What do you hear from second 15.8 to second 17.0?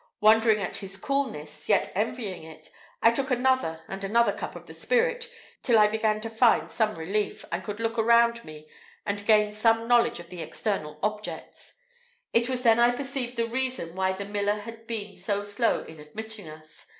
in admitting us.